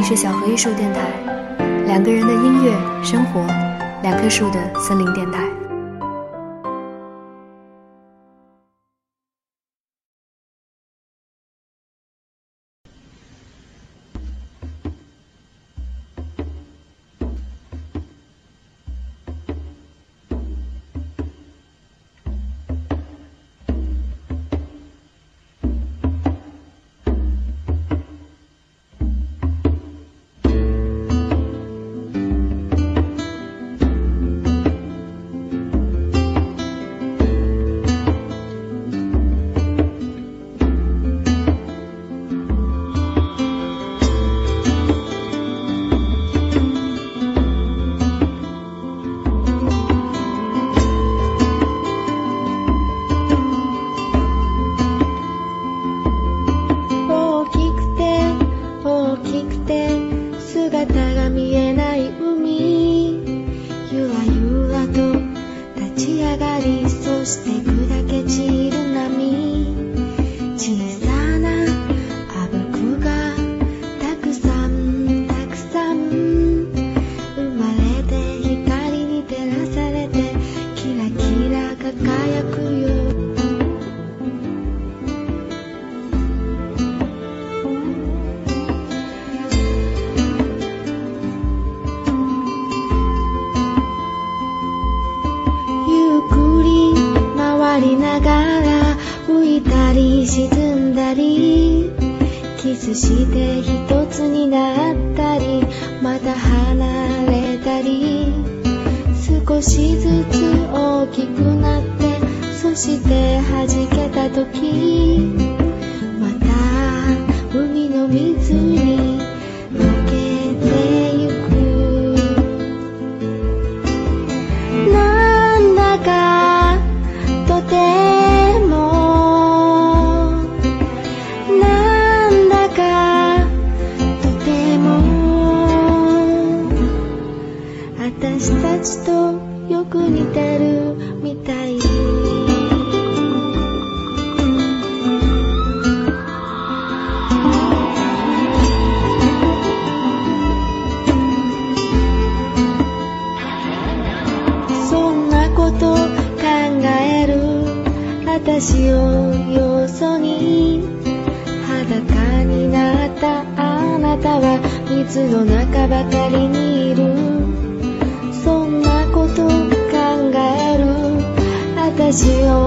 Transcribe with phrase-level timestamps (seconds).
[0.00, 1.10] 你是小荷艺术电台，
[1.84, 2.72] 两个人的音乐
[3.04, 3.46] 生活，
[4.02, 5.59] 两棵树的森林电台。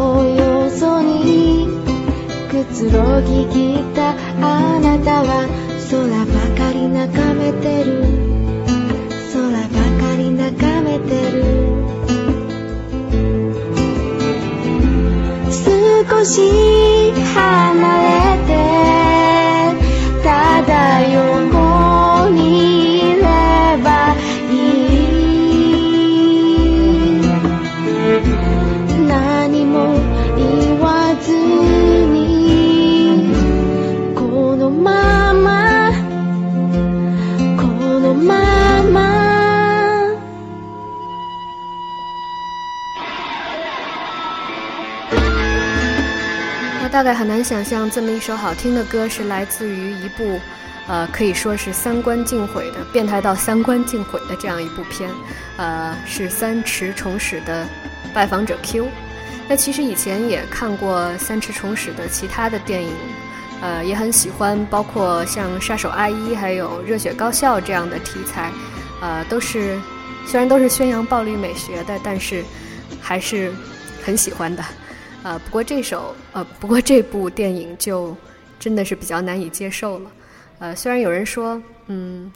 [0.03, 1.65] 私をよそに
[2.51, 5.47] くつろぎきったあなたは
[5.89, 8.03] 空ばかり眺めてる。
[9.31, 11.43] 空ばかり眺めてる。
[16.09, 16.41] 少し
[17.33, 18.51] 離れて
[20.23, 21.62] ただ横
[46.93, 50.39] 大概很难想象，这么一首好听的歌是来自于一部，
[50.87, 55.09] 呃，可以说是三观尽毁的、变态到三观尽毁的这样一部片，
[55.57, 57.63] 呃，是三池崇史的
[58.13, 58.85] 《拜访者 Q》。
[59.49, 62.93] 那其实以前也看过三池崇史的其他的电影，
[63.59, 68.51] 呃，也很喜欢，包括像《杀手阿一》还有《热血高校》这样的题材，
[69.01, 69.79] 呃，都是
[70.27, 72.45] 虽然都是宣扬暴力美学的，但是
[73.01, 73.51] 还是
[74.03, 74.63] 很喜欢的。
[75.23, 78.15] 呃，不过这首呃，不过这部电影就
[78.59, 80.11] 真的是比较难以接受了。
[80.59, 82.31] 呃，虽然有人说，嗯，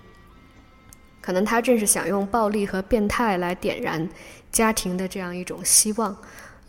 [1.21, 4.07] 可能他正是想用暴力和变态来点燃
[4.51, 6.15] 家庭的这样一种希望，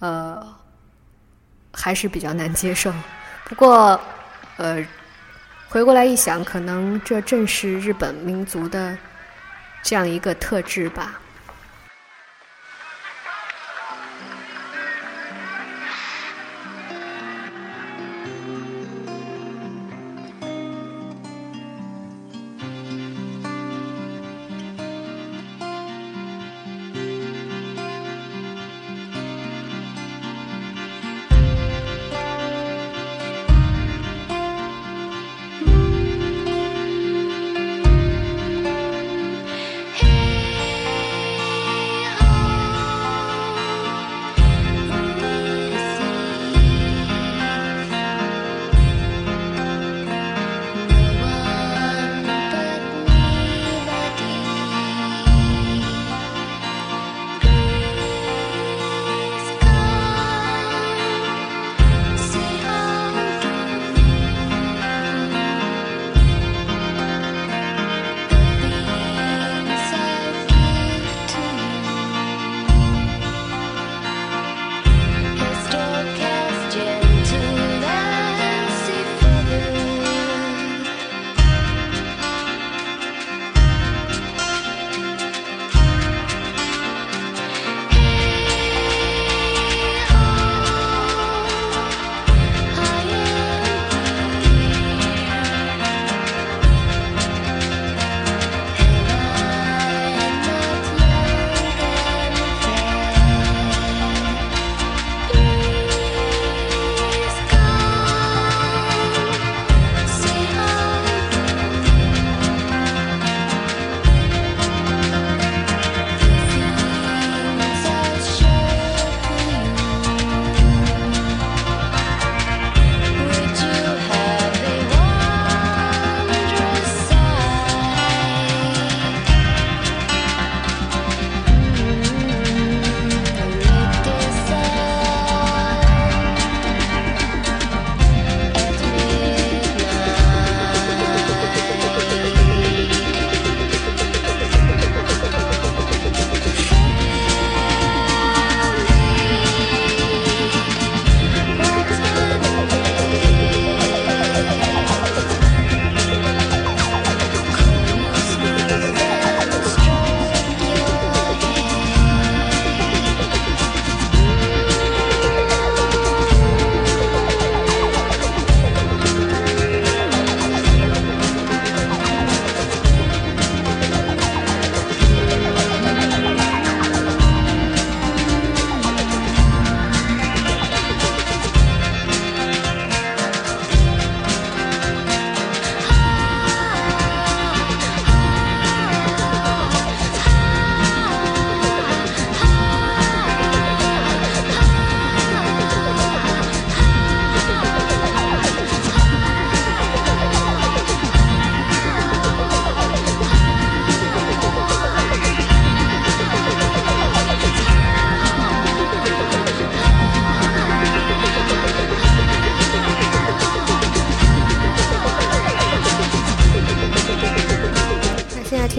[0.00, 0.44] 呃，
[1.72, 2.92] 还是比较难接受。
[3.44, 4.00] 不过，
[4.56, 4.84] 呃，
[5.68, 8.98] 回过来一想，可能这正是日本民族的
[9.82, 11.20] 这样一个特质吧。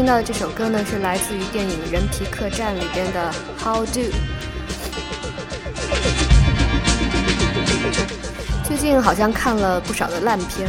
[0.10, 3.32] 到的这首歌呢，是来自于电影《人皮客栈》里边的
[3.64, 4.02] 《How Do》。
[8.68, 10.68] 最近好像看了不少的烂片，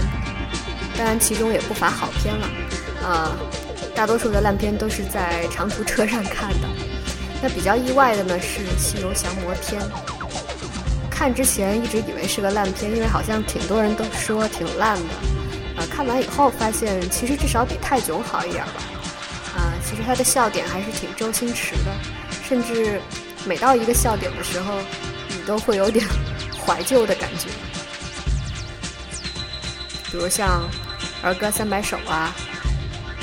[0.94, 2.46] 当然其中也不乏好片了。
[3.02, 3.32] 啊，
[3.94, 6.68] 大多数的烂片都是在长途车上看的。
[7.40, 9.80] 那比较意外的呢是《西游降魔篇》。
[11.10, 15.14] 看之前一直以为是个烂片，因为好像挺多人都说挺烂的。
[15.78, 18.72] 呃，看完以后发现其实至少比泰囧好一点吧。
[20.00, 21.94] 啊，其实它的笑点还是挺周星驰的，
[22.42, 23.00] 甚至
[23.44, 24.78] 每到一个笑点的时候，
[25.28, 26.06] 你都会有点
[26.64, 27.48] 怀旧的感觉。
[30.10, 30.68] 比如像
[31.22, 32.34] 儿歌三百首啊，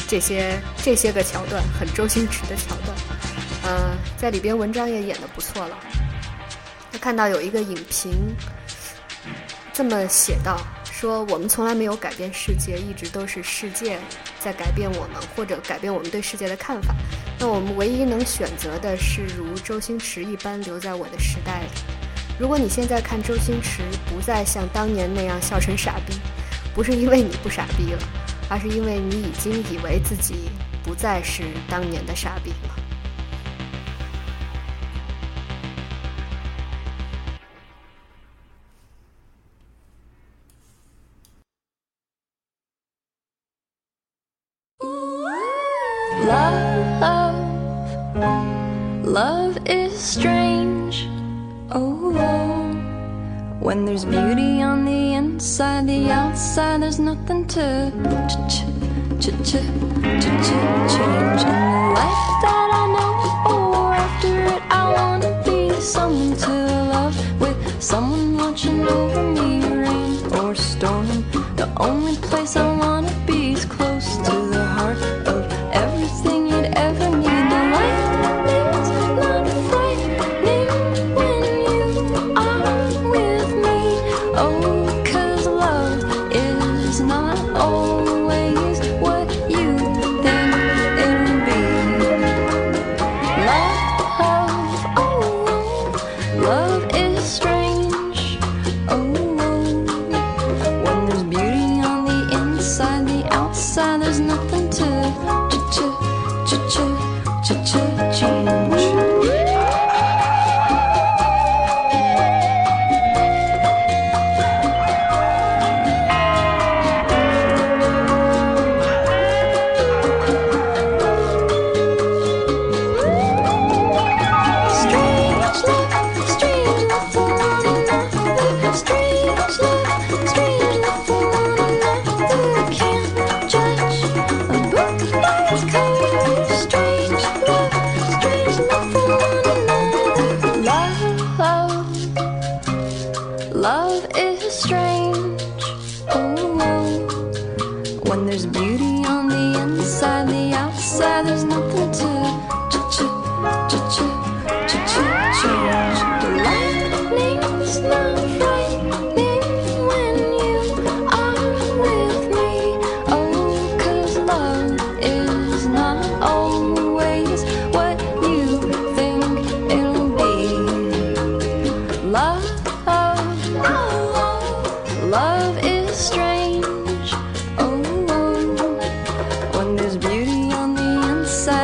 [0.08, 2.96] 这些这些个桥段很周星驰的桥段。
[3.64, 5.78] 呃，在里边文章也演得不错了。
[6.92, 8.14] 他看到有一个影评
[9.74, 14.00] 这么写道：说我们从来没有改变世界，一直都是世界
[14.40, 16.96] 在改变我们，或者改变我们对世界的看法。
[17.40, 21.70] 那我们唯一能选择的是如周星驰一般留在我的时代里。
[22.40, 26.14] 如果你现在看周星驰，不再像当年那样笑成傻逼，
[26.74, 28.00] 不是因为你不傻逼了，
[28.50, 30.50] 而是因为你已经以为自己
[30.84, 32.87] 不再是当年的傻逼了。
[49.04, 51.08] Love is strange.
[51.72, 52.74] Oh, oh,
[53.62, 57.92] when there's beauty on the inside, the outside there's nothing to
[58.28, 58.66] ch ch
[59.22, 59.54] ch ch
[60.20, 60.50] ch ch
[60.92, 61.44] change.
[61.48, 63.14] In the life that I know,
[63.54, 66.52] or after it, I wanna be someone to
[66.92, 71.08] love with someone watching over me, rain or storm.
[71.56, 75.17] The only place I wanna be is close to the heart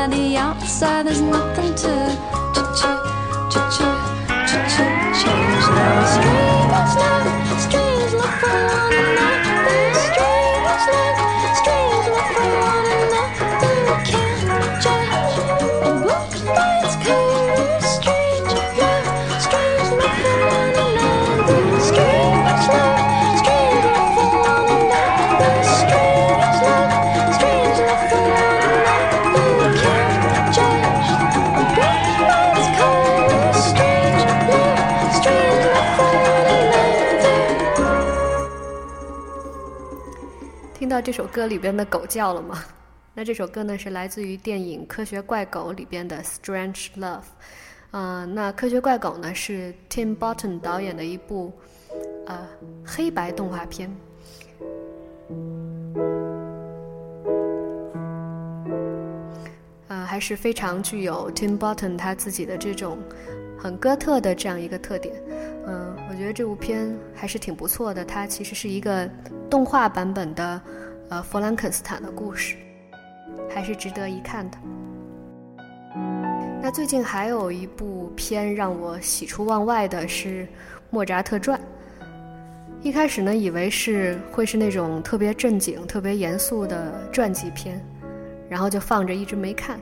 [0.03, 1.93] by the outside, there's nothing to,
[2.53, 4.22] to, to, to, to.
[41.03, 42.63] 这首歌里边的狗叫了吗？
[43.13, 47.19] 那这首歌呢是来自于电影《科学怪狗》里边的《Strange Love》。
[47.91, 51.51] 啊，那《科学怪狗》呢是 Tim Burton 导演的一部
[52.25, 52.47] 呃
[52.85, 53.93] 黑白动画片。
[59.89, 62.97] 呃，还是非常具有 Tim Burton 他自己的这种
[63.59, 65.13] 很哥特的这样一个特点。
[65.67, 68.03] 嗯、我觉得这部片还是挺不错的。
[68.03, 69.07] 它其实是一个
[69.49, 70.59] 动画版本的
[71.09, 72.55] 呃弗兰肯斯坦的故事，
[73.49, 74.57] 还是值得一看的。
[76.61, 80.45] 那最近还有一部片让我喜出望外的是
[80.89, 81.59] 《莫扎特传》。
[82.81, 87.79] 一开始呢，以为是会是那种特别正经、特别严肃的传记片，
[88.49, 89.79] 然后就放着一直没看。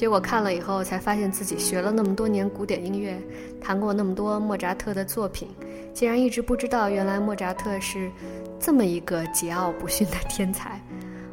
[0.00, 3.20] 结果看了以后，才发现自己学了那么多年古典音乐，
[3.60, 5.46] 弹过那么多莫扎特的作品，
[5.92, 8.10] 竟然一直不知道原来莫扎特是
[8.58, 10.80] 这么一个桀骜不驯的天才，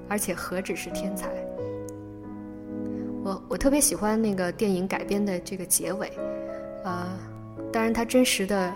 [0.10, 1.30] 而且何止是天才。
[3.24, 6.12] 我我特别喜欢那个电影改编的这个结尾，
[6.84, 7.18] 呃，
[7.72, 8.76] 当然他真实的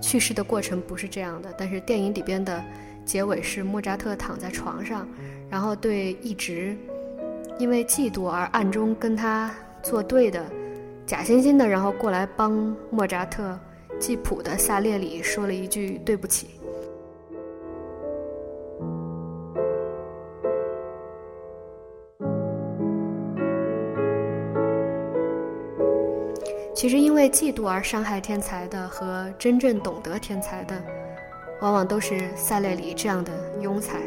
[0.00, 2.62] 去世的过程不是这样的，但是电影里边的
[3.04, 5.04] 结尾是莫扎特躺在床上，
[5.50, 6.76] 然后对一直。
[7.58, 9.50] 因为嫉妒而暗中跟他
[9.82, 10.44] 作对的，
[11.06, 13.58] 假惺惺的，然后过来帮莫扎特
[13.98, 16.48] 记谱的萨列里说了一句对不起。
[26.74, 30.74] 其实，因为嫉妒而伤害天才的和真正懂得天才的，
[31.60, 33.32] 往往都是萨列里这样的
[33.62, 34.00] 庸才。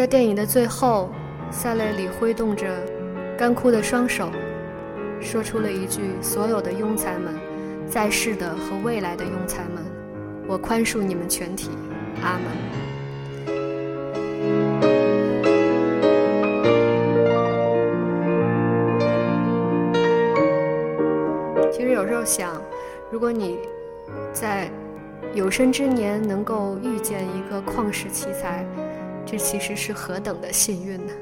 [0.00, 1.10] 在电影的最后，
[1.50, 2.66] 萨雷里挥动着
[3.36, 4.30] 干枯的双手，
[5.20, 7.34] 说出了一句：“所有的庸才们，
[7.86, 9.84] 在世的和未来的庸才们，
[10.48, 11.68] 我宽恕你们全体，
[12.22, 12.44] 阿门。”
[21.70, 22.58] 其实有时候想，
[23.10, 23.58] 如果你
[24.32, 24.70] 在
[25.34, 28.64] 有生之年能够遇见一个旷世奇才，
[29.26, 31.12] 这其实是何等的幸运呢？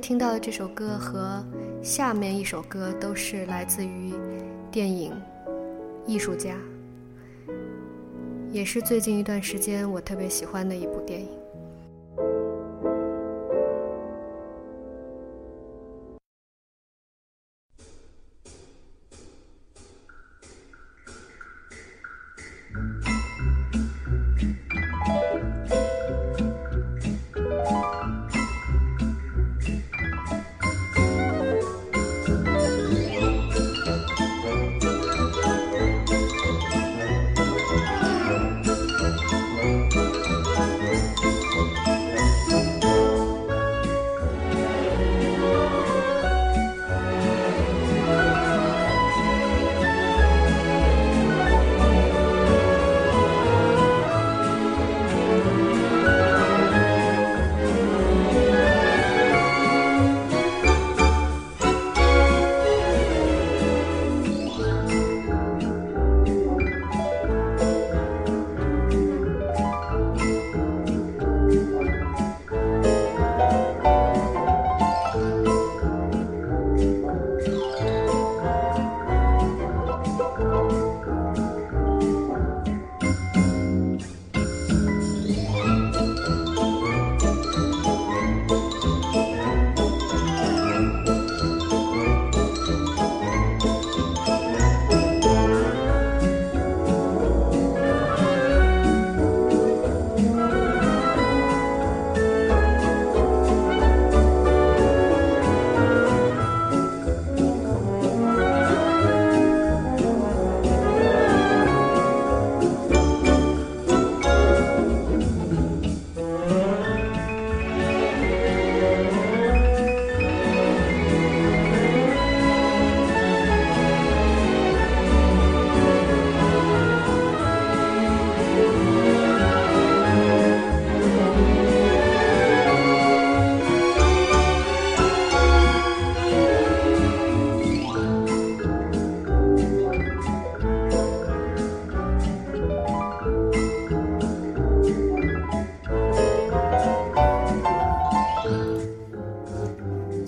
[0.00, 1.44] 听到的这首歌和
[1.82, 4.14] 下面一首歌都是来自于
[4.70, 5.12] 电影
[6.06, 6.54] 《艺术家》，
[8.50, 11.39] 也是最近一段时间我特别喜欢的一部电影。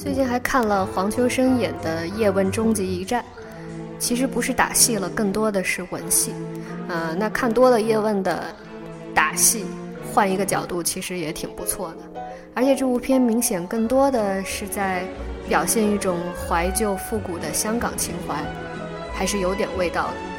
[0.03, 3.23] 最近还看了黄秋生演的《叶问终极一战》，
[4.01, 6.35] 其实不是打戏了，更多的是文戏。
[6.88, 8.53] 呃，那看多了叶问的
[9.15, 9.65] 打戏，
[10.12, 12.23] 换一个角度，其实也挺不错的。
[12.53, 15.05] 而且这部片明显更多的是在
[15.49, 18.35] 表现一种怀旧复古的香港情怀，
[19.15, 20.32] 还是有点味道的。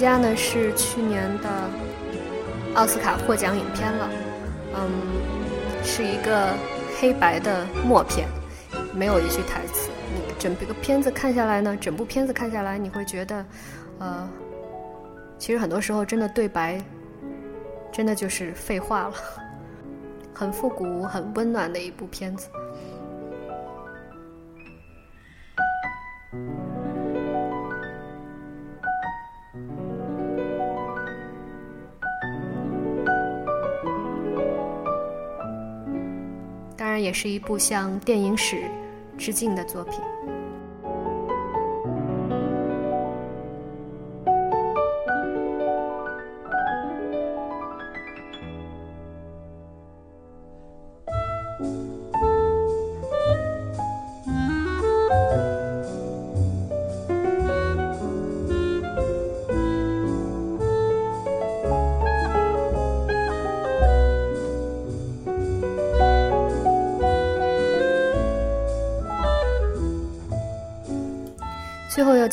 [0.00, 1.48] 家呢是去年的
[2.74, 4.10] 奥斯卡获奖影片了，
[4.74, 4.90] 嗯，
[5.84, 6.54] 是一个
[6.98, 8.26] 黑白的默片，
[8.94, 9.90] 没有一句台词。
[10.14, 13.44] 你整个片子看下来呢，整部片子看下来，你会觉得，
[13.98, 14.26] 呃，
[15.38, 16.82] 其实很多时候真的对白，
[17.92, 19.14] 真的就是废话了，
[20.32, 22.48] 很复古、很温暖的一部片子。
[37.00, 38.62] 也是一部向电影史
[39.16, 39.94] 致敬的作品。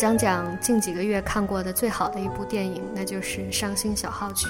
[0.08, 4.48] 讲讲近几个月看过的最好的一部电影，那就是《伤心小号曲》。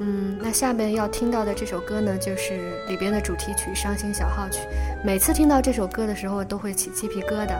[0.00, 4.60] 嗯，那下面要听到的这首歌呢，就是里边的主题曲《伤心小号曲》。
[5.04, 7.58] 每次听到这首歌的时候，都会起鸡皮疙瘩，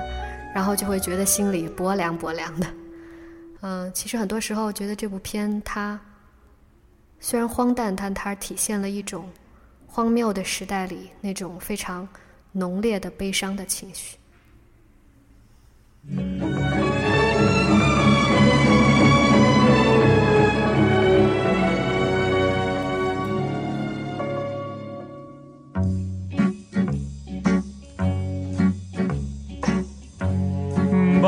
[0.55, 2.67] 然后就会觉得心里薄凉薄凉的。
[3.61, 6.01] 嗯，其实很多时候觉得这部片它
[7.21, 9.29] 虽然荒诞，但它体现了一种
[9.87, 12.09] 荒谬的时代里那种非常
[12.53, 14.17] 浓烈的悲伤的情绪。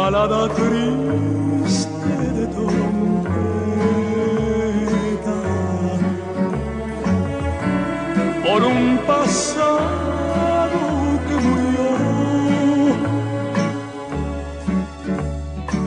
[0.01, 3.29] Balada triste de trompeta.
[8.45, 10.81] Por un pasado
[11.27, 11.91] que murió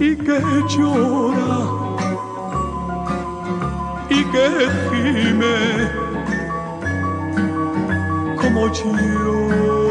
[0.07, 0.39] y que
[0.73, 1.57] llora
[4.17, 4.47] y que
[4.89, 5.59] gime
[8.41, 9.82] como yo